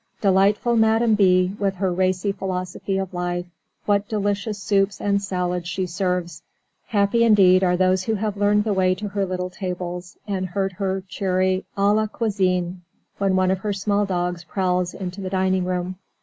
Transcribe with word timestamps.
Delightful 0.19 0.77
Madame 0.77 1.13
B., 1.13 1.55
with 1.59 1.75
her 1.75 1.93
racy 1.93 2.31
philosophy 2.31 2.97
of 2.97 3.13
life, 3.13 3.45
what 3.85 4.07
delicious 4.07 4.57
soups 4.57 4.99
and 4.99 5.21
salads 5.21 5.67
she 5.69 5.85
serves! 5.85 6.41
Happy 6.87 7.23
indeed 7.23 7.63
are 7.63 7.77
those 7.77 8.05
who 8.05 8.15
have 8.15 8.35
learned 8.35 8.63
the 8.63 8.73
way 8.73 8.95
to 8.95 9.09
her 9.09 9.27
little 9.27 9.51
tables, 9.51 10.17
and 10.27 10.47
heard 10.47 10.71
her 10.71 11.03
cheerful 11.07 11.63
cry 11.75 11.83
"À 11.83 11.95
la 11.95 12.07
cuisine!" 12.07 12.81
when 13.19 13.35
one 13.35 13.51
of 13.51 13.59
her 13.59 13.73
small 13.73 14.07
dogs 14.07 14.43
prowls 14.43 14.95
into 14.95 15.21
the 15.21 15.29
dining 15.29 15.65
room. 15.65 15.97